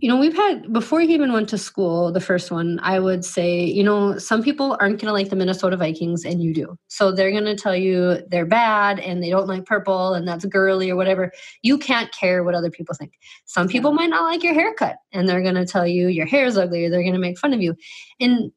[0.00, 3.24] you know, we've had before he even went to school, the first one, I would
[3.24, 6.76] say, you know, some people aren't going to like the Minnesota Vikings and you do.
[6.88, 10.44] So they're going to tell you they're bad and they don't like purple and that's
[10.44, 11.30] girly or whatever.
[11.62, 13.12] You can't care what other people think.
[13.44, 16.46] Some people might not like your haircut and they're going to tell you your hair
[16.46, 17.76] is ugly or they're going to make fun of you.
[18.18, 18.50] And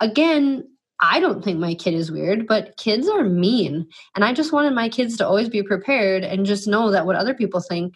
[0.00, 0.69] again,
[1.02, 3.88] I don't think my kid is weird, but kids are mean.
[4.14, 7.16] And I just wanted my kids to always be prepared and just know that what
[7.16, 7.94] other people think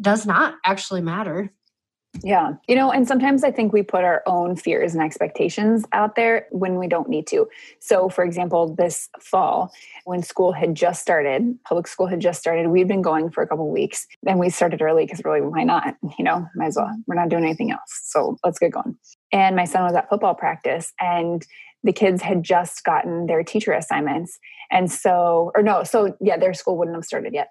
[0.00, 1.52] does not actually matter.
[2.22, 2.54] Yeah.
[2.68, 6.46] You know, and sometimes I think we put our own fears and expectations out there
[6.50, 7.48] when we don't need to.
[7.80, 9.72] So, for example, this fall,
[10.04, 13.48] when school had just started, public school had just started, we'd been going for a
[13.48, 15.96] couple weeks and we started early because we're why not?
[16.16, 16.94] You know, might as well.
[17.06, 18.02] We're not doing anything else.
[18.04, 18.96] So let's get going.
[19.32, 21.44] And my son was at football practice and
[21.84, 24.38] the kids had just gotten their teacher assignments.
[24.70, 27.48] And so, or no, so yeah, their school wouldn't have started yet,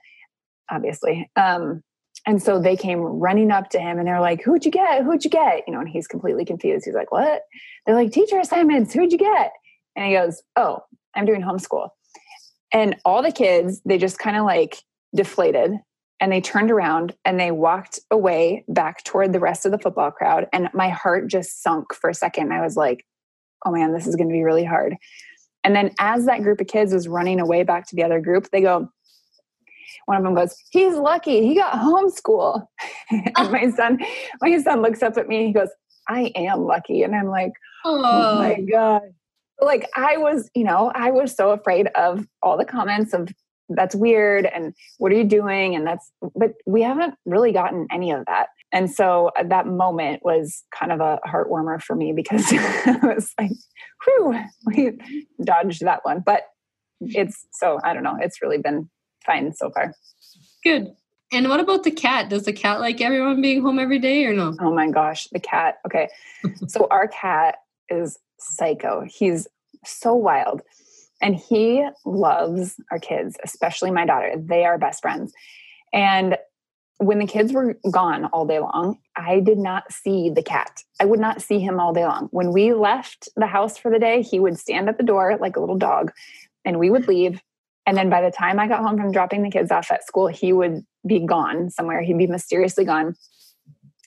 [0.70, 1.30] obviously.
[1.36, 1.84] Um,
[2.26, 5.04] and so they came running up to him and they're like, Who'd you get?
[5.04, 5.64] Who'd you get?
[5.68, 6.86] You know, and he's completely confused.
[6.86, 7.44] He's like, What?
[7.86, 8.94] They're like, Teacher assignments.
[8.94, 9.52] Who'd you get?
[9.96, 10.80] And he goes, Oh,
[11.16, 11.90] I'm doing homeschool.
[12.72, 14.78] And all the kids, they just kind of like
[15.16, 15.74] deflated
[16.20, 20.10] and they turned around and they walked away back toward the rest of the football
[20.10, 20.48] crowd.
[20.54, 22.54] And my heart just sunk for a second.
[22.54, 23.06] I was like,
[23.66, 24.96] Oh man, this is going to be really hard.
[25.64, 28.50] And then as that group of kids was running away back to the other group,
[28.52, 28.90] they go,
[30.06, 31.48] one of them goes, "He's lucky.
[31.48, 32.68] He got homeschool."
[33.12, 34.00] and my son,
[34.42, 35.48] my son looks up at me.
[35.48, 35.70] He goes,
[36.10, 37.54] "I am lucky," and I'm like,
[37.86, 39.04] "Oh, oh my god!"
[39.62, 43.30] Like I was, you know, I was so afraid of all the comments of
[43.70, 48.12] that's weird and what are you doing and that's but we haven't really gotten any
[48.12, 52.12] of that and so uh, that moment was kind of a heart warmer for me
[52.12, 53.52] because it was like
[54.04, 54.92] whew we
[55.44, 56.44] dodged that one but
[57.00, 58.90] it's so i don't know it's really been
[59.26, 59.94] fine so far.
[60.64, 60.94] Good.
[61.32, 62.30] And what about the cat?
[62.30, 64.56] Does the cat like everyone being home every day or no?
[64.60, 65.80] Oh my gosh, the cat.
[65.86, 66.10] Okay.
[66.68, 67.56] so our cat
[67.90, 69.06] is psycho.
[69.08, 69.48] He's
[69.84, 70.62] so wild.
[71.22, 74.34] And he loves our kids, especially my daughter.
[74.38, 75.34] They are best friends.
[75.94, 76.38] And
[77.06, 80.84] when the kids were gone all day long, I did not see the cat.
[81.00, 82.30] I would not see him all day long.
[82.32, 85.56] When we left the house for the day, he would stand at the door like
[85.56, 86.12] a little dog
[86.66, 87.42] and we would leave
[87.86, 90.28] and then by the time I got home from dropping the kids off at school,
[90.28, 92.02] he would be gone somewhere.
[92.02, 93.16] He'd be mysteriously gone.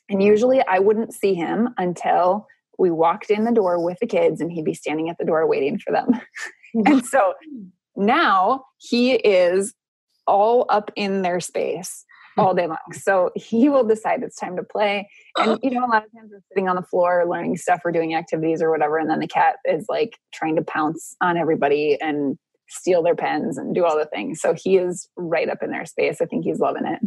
[0.08, 2.46] And usually I wouldn't see him until
[2.78, 5.46] we walked in the door with the kids and he'd be standing at the door
[5.46, 6.20] waiting for them.
[6.86, 7.34] and so
[7.96, 9.74] now he is
[10.26, 12.04] all up in their space
[12.38, 12.78] all day long.
[12.92, 15.08] So he will decide it's time to play.
[15.36, 17.92] And, you know, a lot of times we're sitting on the floor learning stuff or
[17.92, 18.98] doing activities or whatever.
[18.98, 23.58] And then the cat is like trying to pounce on everybody and steal their pens
[23.58, 24.40] and do all the things.
[24.40, 26.20] So he is right up in their space.
[26.20, 27.00] I think he's loving it.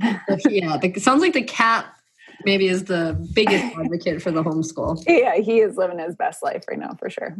[0.49, 1.85] yeah, it sounds like the cat
[2.45, 5.03] maybe is the biggest advocate for the homeschool.
[5.07, 7.35] Yeah, he is living his best life right now for sure.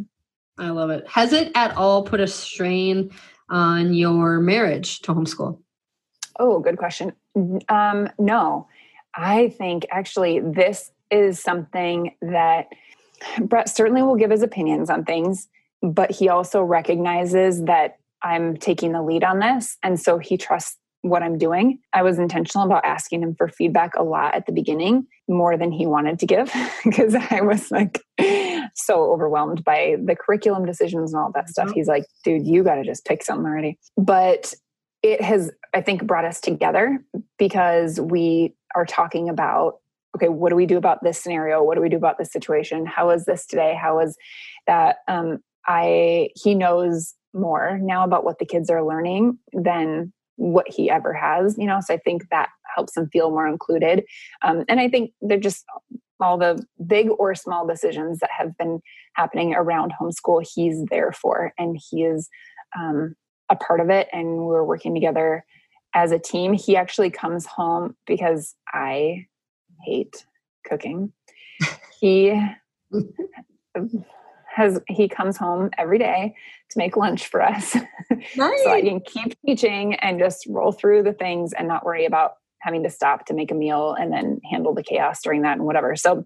[0.58, 1.08] I love it.
[1.08, 3.12] Has it at all put a strain
[3.50, 5.60] on your marriage to homeschool?
[6.38, 7.14] Oh, good question.
[7.36, 8.68] Um, no,
[9.16, 12.68] I think actually this is something that
[13.42, 15.48] Brett certainly will give his opinions on things,
[15.82, 19.78] but he also recognizes that I'm taking the lead on this.
[19.84, 21.80] And so he trusts what I'm doing.
[21.94, 25.72] I was intentional about asking him for feedback a lot at the beginning, more than
[25.72, 26.52] he wanted to give,
[26.84, 28.02] because I was like
[28.76, 31.68] so overwhelmed by the curriculum decisions and all that stuff.
[31.68, 31.76] Mm-hmm.
[31.76, 33.78] He's like, dude, you got to just pick something already.
[33.98, 34.54] But
[35.02, 37.04] it has, I think, brought us together
[37.38, 39.76] because we are talking about
[40.16, 41.64] okay what do we do about this scenario?
[41.64, 42.86] What do we do about this situation?
[42.86, 43.78] How is this today?
[43.80, 44.18] How is
[44.68, 44.98] that?
[45.08, 50.90] Um i he knows more now about what the kids are learning than what he
[50.90, 51.80] ever has you know?
[51.82, 54.04] So i think that helps them feel more included.
[54.42, 55.66] Um, and i think they're just
[56.20, 58.82] all the big or small decisions that have been
[59.14, 62.30] happening around homeschool he's there for and he is
[62.78, 63.16] um,
[63.50, 65.46] a part of it and we're working together
[65.94, 69.26] as a team he actually comes home because i
[69.86, 70.26] hate
[70.66, 71.14] cooking.
[72.00, 72.42] He
[74.56, 76.34] has he comes home every day
[76.70, 77.76] to make lunch for us.
[78.38, 78.64] Nice.
[78.64, 82.36] so i can keep teaching and just roll through the things and not worry about
[82.62, 85.66] having to stop to make a meal and then handle the chaos during that and
[85.66, 85.94] whatever.
[85.98, 86.26] So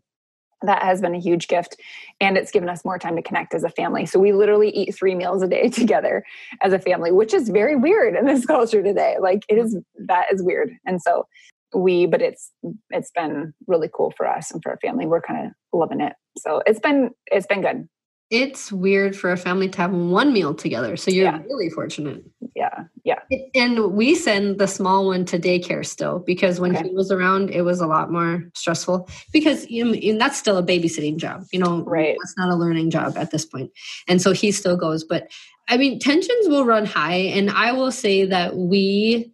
[0.64, 1.76] that has been a huge gift
[2.20, 4.06] and it's given us more time to connect as a family.
[4.06, 6.24] So we literally eat three meals a day together
[6.62, 9.18] as a family which is very weird in this culture today.
[9.20, 10.72] Like it is that is weird.
[10.86, 11.28] And so
[11.76, 12.52] we but it's
[12.92, 15.06] it's been really cool for us and for our family.
[15.06, 16.14] We're kind of loving it.
[16.38, 17.88] So it's been it's been good
[18.34, 20.98] it's weird for a family to have one meal together.
[20.98, 21.38] So you're yeah.
[21.48, 22.24] really fortunate.
[22.56, 22.86] Yeah.
[23.04, 23.20] Yeah.
[23.54, 26.88] And we send the small one to daycare still because when okay.
[26.88, 30.64] he was around, it was a lot more stressful because you know, that's still a
[30.64, 31.46] babysitting job.
[31.52, 32.18] You know, right.
[32.20, 33.70] It's not a learning job at this point.
[34.08, 35.04] And so he still goes.
[35.04, 35.32] But
[35.70, 37.14] I mean, tensions will run high.
[37.36, 39.32] And I will say that we,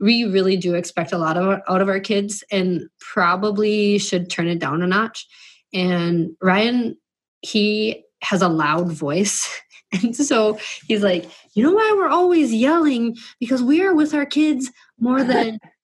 [0.00, 4.48] we really do expect a lot of out of our kids and probably should turn
[4.48, 5.26] it down a notch.
[5.72, 6.98] And Ryan,
[7.40, 9.48] he has a loud voice.
[10.02, 10.58] And so
[10.88, 13.16] he's like, you know why we're always yelling?
[13.38, 15.60] Because we are with our kids more than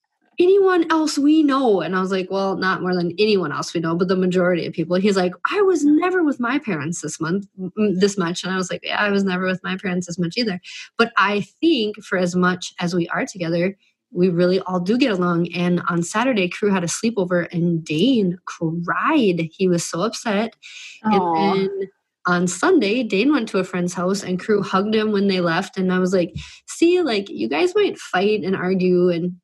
[0.40, 1.80] anyone else we know.
[1.80, 4.66] And I was like, well, not more than anyone else we know, but the majority
[4.66, 4.96] of people.
[4.96, 8.42] He's like, I was never with my parents this month, this much.
[8.42, 10.58] And I was like, yeah, I was never with my parents this much either.
[10.96, 13.76] But I think for as much as we are together,
[14.12, 15.52] we really all do get along.
[15.52, 19.48] And on Saturday, crew had a sleepover and Dane cried.
[19.52, 20.56] He was so upset.
[21.04, 21.38] Aww.
[21.38, 21.88] And then
[22.26, 25.76] on Sunday, Dane went to a friend's house and crew hugged him when they left.
[25.76, 26.34] And I was like,
[26.66, 29.08] see, like you guys might fight and argue.
[29.08, 29.36] And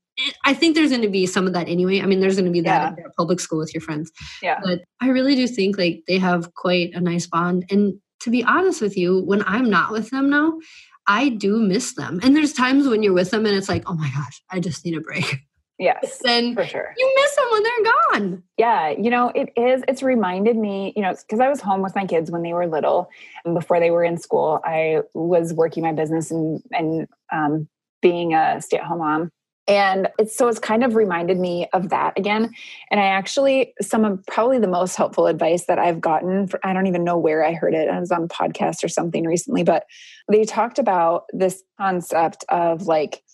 [0.45, 2.01] I think there's going to be some of that anyway.
[2.01, 3.05] I mean, there's going to be that yeah.
[3.05, 4.11] in public school with your friends.
[4.43, 4.61] Yeah.
[4.63, 7.65] But I really do think like they have quite a nice bond.
[7.71, 10.59] And to be honest with you, when I'm not with them now,
[11.07, 12.21] I do miss them.
[12.23, 14.85] And there's times when you're with them and it's like, oh my gosh, I just
[14.85, 15.25] need a break.
[15.79, 16.23] Yes.
[16.27, 16.95] And for sure.
[16.97, 18.43] You miss them when they're gone.
[18.57, 18.91] Yeah.
[18.91, 22.07] You know, it is, it's reminded me, you know, because I was home with my
[22.07, 23.11] kids when they were little
[23.45, 24.61] and before they were in school.
[24.65, 27.69] I was working my business and, and um,
[28.01, 29.31] being a stay at home mom.
[29.69, 32.55] And it's so it's kind of reminded me of that again.
[32.91, 36.73] And I actually, some of probably the most helpful advice that I've gotten, for, I
[36.73, 37.89] don't even know where I heard it.
[37.89, 39.85] I was on podcast or something recently, but
[40.31, 43.25] they talked about this concept of like,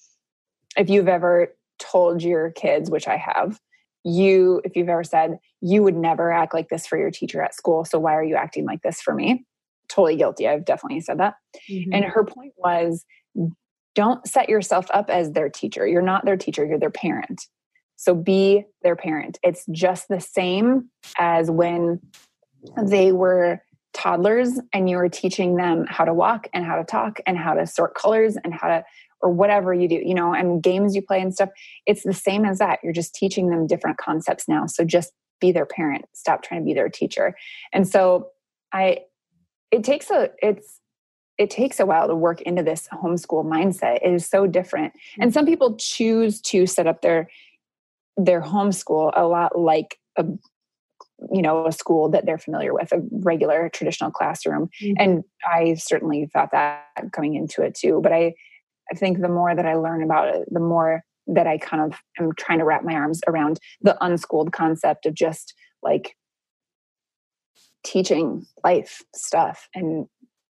[0.75, 3.59] if you've ever told your kids, which I have,
[4.05, 7.55] you, if you've ever said, you would never act like this for your teacher at
[7.55, 7.85] school.
[7.85, 9.45] So why are you acting like this for me?
[9.89, 10.49] Totally guilty.
[10.49, 11.35] I've definitely said that.
[11.71, 11.93] Mm-hmm.
[11.93, 13.05] And her point was
[13.95, 15.87] don't set yourself up as their teacher.
[15.87, 17.47] You're not their teacher, you're their parent.
[17.97, 19.39] So be their parent.
[19.43, 22.01] It's just the same as when
[22.83, 27.21] they were toddlers and you were teaching them how to walk and how to talk
[27.27, 28.85] and how to sort colors and how to
[29.23, 31.51] or whatever you do, you know, and games you play and stuff.
[31.87, 32.81] It's the same as that.
[32.83, 34.67] You're just teaching them different concepts now.
[34.67, 36.05] So just be their parent.
[36.15, 37.35] Stop trying to be their teacher.
[37.73, 38.31] And so
[38.73, 38.99] I
[39.71, 40.81] it takes a it's
[41.39, 43.97] it takes a while to work into this homeschool mindset.
[44.03, 44.93] It is so different.
[45.19, 47.29] And some people choose to set up their
[48.17, 50.25] their homeschool a lot like a
[51.31, 54.95] you know a school that they're familiar with a regular traditional classroom mm-hmm.
[54.99, 58.35] and i certainly thought that coming into it too but i
[58.93, 61.99] I think the more that I learn about it, the more that I kind of
[62.19, 66.17] am trying to wrap my arms around the unschooled concept of just like
[67.85, 70.07] teaching life stuff and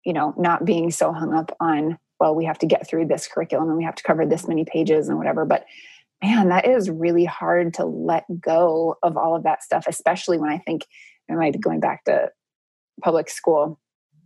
[0.04, 3.28] you know not being so hung up on well we have to get through this
[3.28, 5.66] curriculum and we have to cover this many pages and whatever but
[6.24, 10.50] man, that is really hard to let go of all of that stuff, especially when
[10.50, 10.86] I think
[11.30, 12.32] I might be going back to
[13.02, 13.80] public school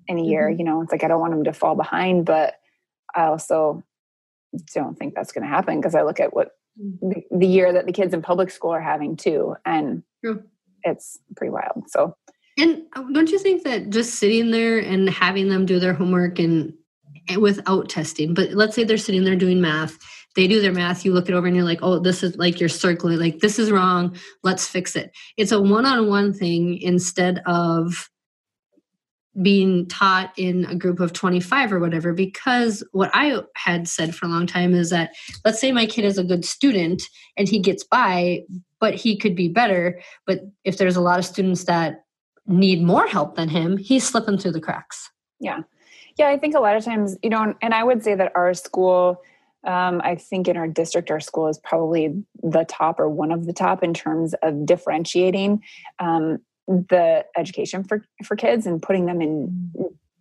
[0.07, 0.47] in a year.
[0.47, 0.59] Mm-hmm.
[0.59, 2.53] You know, it's like I don't want them to fall behind, but
[3.15, 3.83] I also
[4.73, 6.97] don't think that's going to happen because I look at what mm.
[7.01, 10.43] the, the, year that the kids in public school are having too, and True.
[10.83, 11.83] it's pretty wild.
[11.87, 12.15] So,
[12.57, 16.39] and uh, don't you think that just sitting there and having them do their homework
[16.39, 16.73] and,
[17.27, 19.97] and without testing, but let's say they're sitting there doing math,
[20.35, 22.59] they do their math, you look it over and you're like, oh, this is like
[22.59, 25.11] you're circling, like this is wrong, let's fix it.
[25.35, 28.09] It's a one on one thing instead of
[29.41, 34.25] being taught in a group of 25 or whatever because what i had said for
[34.25, 35.15] a long time is that
[35.45, 37.03] let's say my kid is a good student
[37.37, 38.41] and he gets by
[38.79, 42.03] but he could be better but if there's a lot of students that
[42.47, 45.09] need more help than him he's slipping through the cracks.
[45.39, 45.59] Yeah.
[46.17, 48.53] Yeah i think a lot of times you know and i would say that our
[48.53, 49.21] school
[49.67, 53.45] um, I think in our district, our school is probably the top or one of
[53.45, 55.61] the top in terms of differentiating
[55.99, 59.71] um, the education for for kids and putting them in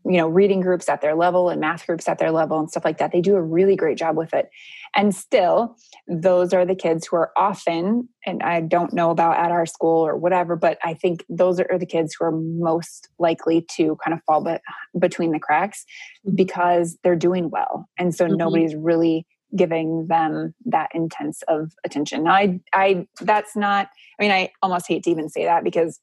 [0.08, 2.84] you know reading groups at their level and math groups at their level and stuff
[2.84, 3.12] like that.
[3.12, 4.48] They do a really great job with it.
[4.94, 5.76] And still
[6.08, 10.06] those are the kids who are often and i don't know about at our school
[10.06, 14.16] or whatever but i think those are the kids who are most likely to kind
[14.16, 14.58] of fall be-
[14.98, 15.84] between the cracks
[16.26, 16.36] mm-hmm.
[16.36, 17.88] because they're doing well.
[17.98, 18.36] And so mm-hmm.
[18.36, 22.24] nobody's really giving them that intense of attention.
[22.24, 23.88] Now i i that's not
[24.18, 26.00] i mean i almost hate to even say that because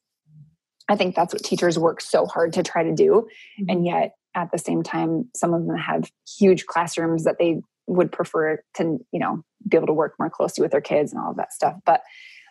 [0.88, 3.28] I think that's what teachers work so hard to try to do.
[3.60, 3.70] Mm-hmm.
[3.70, 8.10] And yet, at the same time, some of them have huge classrooms that they would
[8.10, 11.30] prefer to, you know, be able to work more closely with their kids and all
[11.30, 11.76] of that stuff.
[11.86, 12.02] But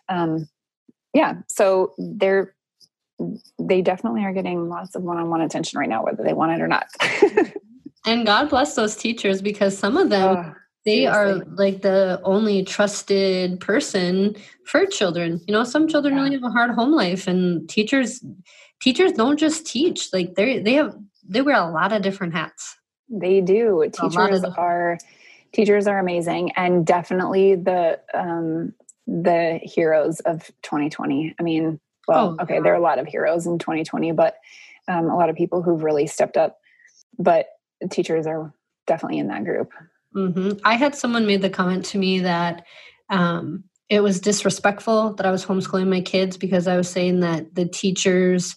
[0.10, 0.48] um,
[1.14, 2.56] yeah, so they're
[3.60, 6.68] they definitely are getting lots of one-on-one attention right now, whether they want it or
[6.68, 6.88] not.
[8.06, 10.56] and God bless those teachers because some of them oh,
[10.86, 11.12] they Seriously.
[11.12, 15.42] are like the only trusted person for children.
[15.48, 16.22] You know some children yeah.
[16.22, 18.24] really have a hard home life and teachers
[18.82, 20.10] teachers don't just teach.
[20.14, 20.96] Like they they have
[21.28, 22.78] they wear a lot of different hats.
[23.10, 23.90] They do.
[23.94, 24.98] Teachers are
[25.54, 28.74] teachers are amazing and definitely the um
[29.06, 31.78] the heroes of 2020 i mean
[32.08, 34.38] well oh, okay there are a lot of heroes in 2020 but
[34.88, 36.60] um, a lot of people who've really stepped up.
[37.18, 37.48] But
[37.90, 38.54] teachers are
[38.88, 39.72] definitely in that group
[40.16, 40.60] Mm-hmm.
[40.64, 42.66] I had someone made the comment to me that
[43.10, 47.56] um, it was disrespectful that I was homeschooling my kids because I was saying that
[47.56, 48.56] the teachers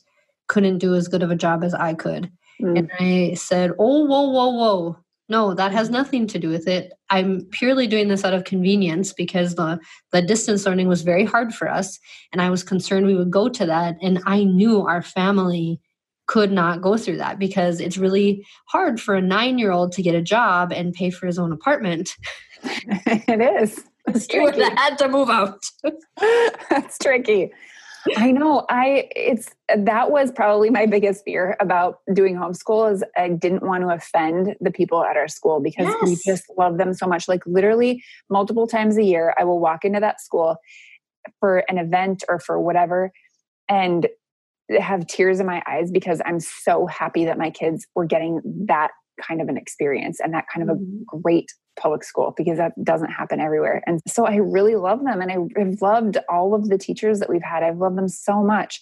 [0.48, 2.30] couldn't do as good of a job as I could.
[2.62, 2.78] Mm.
[2.78, 4.98] And I said, Oh, whoa, whoa, whoa.
[5.28, 6.92] No, that has nothing to do with it.
[7.10, 9.80] I'm purely doing this out of convenience because the,
[10.12, 11.98] the distance learning was very hard for us.
[12.32, 13.96] And I was concerned we would go to that.
[14.00, 15.80] And I knew our family
[16.26, 20.02] could not go through that because it's really hard for a nine year old to
[20.02, 22.10] get a job and pay for his own apartment.
[22.62, 23.84] it is.
[24.08, 24.62] It's tricky.
[24.62, 25.64] had to move out.
[26.70, 27.52] That's tricky.
[28.16, 28.64] I know.
[28.68, 33.82] I it's that was probably my biggest fear about doing homeschool is I didn't want
[33.82, 36.02] to offend the people at our school because yes.
[36.02, 37.26] we just love them so much.
[37.26, 40.56] Like literally multiple times a year, I will walk into that school
[41.40, 43.10] for an event or for whatever,
[43.68, 44.06] and
[44.78, 48.90] have tears in my eyes because I'm so happy that my kids were getting that
[49.20, 51.20] kind of an experience and that kind of a mm-hmm.
[51.20, 51.50] great
[51.80, 53.82] public school because that doesn't happen everywhere.
[53.86, 57.42] And so I really love them and I've loved all of the teachers that we've
[57.42, 57.62] had.
[57.62, 58.80] I've loved them so much.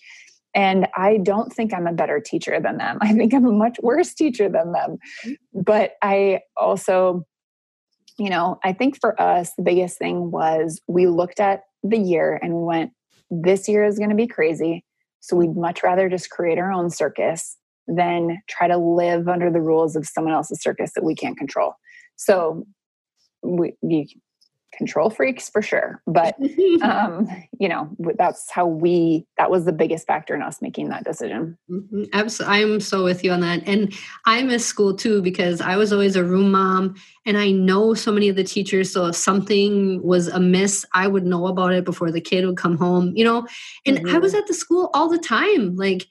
[0.55, 2.99] And I don't think I'm a better teacher than them.
[3.03, 4.99] I think I'm a much worse teacher than them.
[5.25, 5.61] Mm-hmm.
[5.63, 7.27] But I also,
[8.19, 12.39] you know, I think for us, the biggest thing was we looked at the year
[12.41, 12.93] and we went,
[13.31, 14.85] this year is going to be crazy
[15.25, 17.57] so we'd much rather just create our own circus
[17.87, 21.73] than try to live under the rules of someone else's circus that we can't control.
[22.17, 22.67] So
[23.43, 24.15] we, we
[24.77, 26.37] control freaks for sure but
[26.83, 31.05] um you know that's how we that was the biggest factor in us making that
[31.05, 32.05] decision mm-hmm.
[32.13, 32.57] Absolutely.
[32.57, 33.95] i'm so with you on that and
[34.27, 36.95] i miss school too because i was always a room mom
[37.27, 41.25] and i know so many of the teachers so if something was amiss i would
[41.25, 43.47] know about it before the kid would come home you know
[43.87, 44.15] and mm-hmm.
[44.15, 46.07] i was at the school all the time like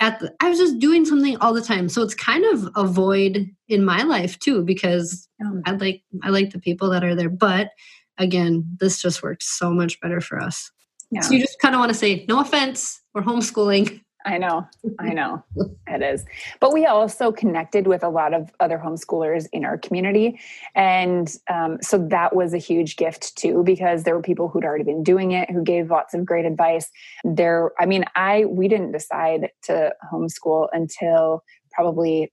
[0.00, 1.88] at the, I was just doing something all the time.
[1.88, 5.28] So it's kind of a void in my life too because.
[5.66, 7.68] I like I like the people that are there, but
[8.16, 10.70] again, this just worked so much better for us.
[11.10, 11.20] Yeah.
[11.20, 14.00] So you just kind of want to say, no offense, we're homeschooling.
[14.26, 14.66] I know,
[14.98, 15.44] I know
[15.86, 16.24] it is.
[16.58, 20.40] But we also connected with a lot of other homeschoolers in our community.
[20.74, 24.84] And um, so that was a huge gift too, because there were people who'd already
[24.84, 26.90] been doing it who gave lots of great advice.
[27.22, 32.32] There, I mean, I, we didn't decide to homeschool until probably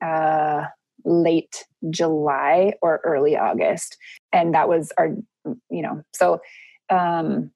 [0.00, 0.66] uh,
[1.04, 3.96] late July or early August.
[4.32, 5.10] And that was our
[5.70, 6.40] you know, so,
[6.90, 7.50] um,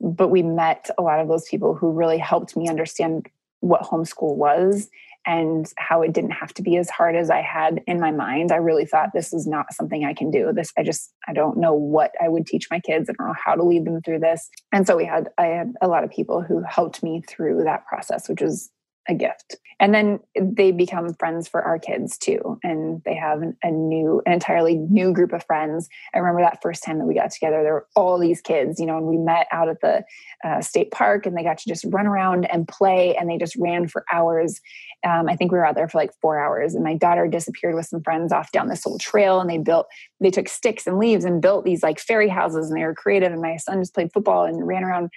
[0.00, 3.28] but we met a lot of those people who really helped me understand
[3.60, 4.90] what homeschool was
[5.26, 8.52] and how it didn't have to be as hard as I had in my mind.
[8.52, 10.52] I really thought this is not something I can do.
[10.52, 13.08] This I just I don't know what I would teach my kids.
[13.08, 14.50] I don't know how to lead them through this.
[14.72, 17.86] And so we had I had a lot of people who helped me through that
[17.86, 18.70] process, which was
[19.08, 19.56] a gift.
[19.80, 24.32] And then they become friends for our kids too and they have a new an
[24.32, 25.88] entirely new group of friends.
[26.14, 28.86] I remember that first time that we got together there were all these kids you
[28.86, 30.04] know and we met out at the
[30.44, 33.56] uh, state park and they got to just run around and play and they just
[33.56, 34.60] ran for hours.
[35.06, 37.74] Um, i think we were out there for like four hours and my daughter disappeared
[37.74, 39.86] with some friends off down this little trail and they built
[40.20, 43.32] they took sticks and leaves and built these like fairy houses and they were creative
[43.32, 45.10] and my son just played football and ran around.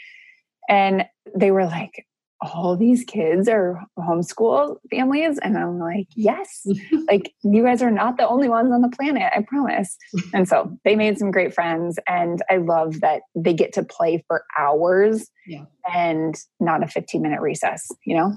[0.70, 2.06] And they were like
[2.42, 6.68] all these kids are homeschool families and i'm like yes
[7.08, 9.98] like you guys are not the only ones on the planet i promise
[10.34, 14.24] and so they made some great friends and i love that they get to play
[14.28, 15.66] for hours yeah.
[15.94, 18.34] and not a 15 minute recess you know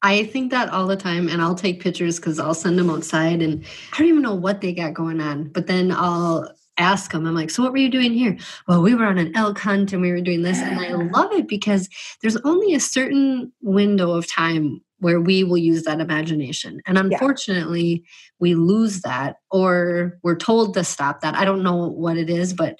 [0.00, 3.42] I think that all the time, and I'll take pictures because I'll send them outside,
[3.42, 5.48] and I don't even know what they got going on.
[5.48, 6.48] But then I'll
[6.78, 8.36] ask them, I'm like, so what were you doing here?
[8.66, 10.58] Well, we were on an elk hunt and we were doing this.
[10.58, 11.88] And I love it because
[12.22, 16.80] there's only a certain window of time where we will use that imagination.
[16.86, 18.10] And unfortunately, yeah.
[18.40, 21.34] we lose that or we're told to stop that.
[21.34, 22.78] I don't know what it is, but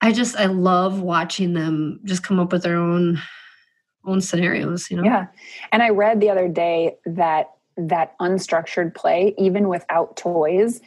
[0.00, 3.20] I just, I love watching them just come up with their own
[4.06, 5.26] own scenarios you know yeah
[5.72, 10.80] and i read the other day that that unstructured play even without toys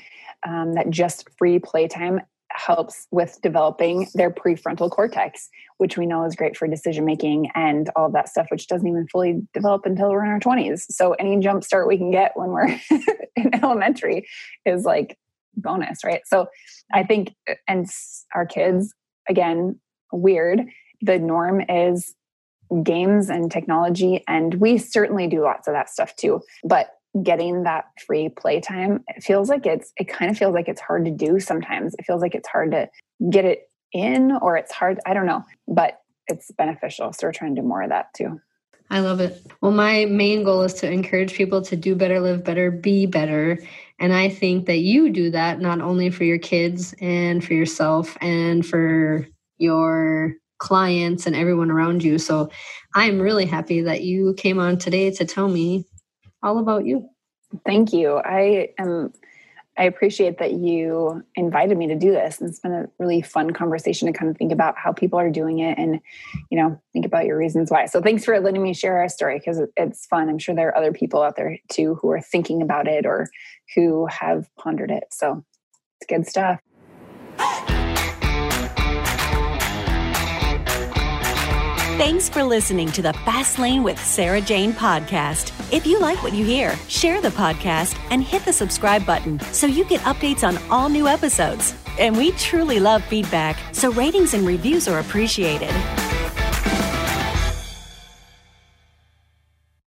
[0.48, 2.22] um, that just free playtime
[2.56, 7.90] helps with developing their prefrontal cortex, which we know is great for decision making and
[7.96, 10.84] all of that stuff, which doesn't even fully develop until we're in our 20s.
[10.90, 12.80] So any jump start we can get when we're
[13.36, 14.28] in elementary
[14.66, 15.18] is like
[15.56, 16.22] bonus, right?
[16.26, 16.48] So
[16.94, 17.34] I think,
[17.68, 17.88] and
[18.36, 18.94] our kids,
[19.28, 19.80] again,
[20.12, 20.62] weird,
[21.02, 22.16] the norm is
[22.84, 24.24] games and technology.
[24.28, 26.42] And we certainly do lots of that stuff too.
[26.64, 26.90] But
[27.22, 31.06] getting that free playtime it feels like it's it kind of feels like it's hard
[31.06, 31.94] to do sometimes.
[32.00, 32.90] It feels like it's hard to
[33.30, 37.14] get it in or it's hard i don't know but it's beneficial.
[37.14, 38.40] So we're trying to do more of that too.
[38.90, 39.46] I love it.
[39.62, 43.60] Well my main goal is to encourage people to do better live better be better.
[44.00, 48.18] And i think that you do that not only for your kids and for yourself
[48.22, 52.18] and for your clients and everyone around you.
[52.18, 52.50] So
[52.96, 55.86] i'm really happy that you came on today to tell me
[56.44, 57.10] all about you.
[57.66, 58.18] Thank you.
[58.18, 59.14] I am
[59.78, 62.40] I appreciate that you invited me to do this.
[62.40, 65.32] And it's been a really fun conversation to kind of think about how people are
[65.32, 66.00] doing it and,
[66.52, 67.88] you know, think about your reasons why.
[67.88, 70.30] So thanks for letting me share our story because it's fun.
[70.30, 73.30] I'm sure there are other people out there too who are thinking about it or
[73.74, 75.06] who have pondered it.
[75.12, 75.44] So
[76.00, 76.60] it's good stuff.
[81.98, 85.52] Thanks for listening to the Fast Lane with Sarah Jane podcast.
[85.72, 89.68] If you like what you hear, share the podcast and hit the subscribe button so
[89.68, 91.76] you get updates on all new episodes.
[92.00, 95.70] And we truly love feedback, so ratings and reviews are appreciated.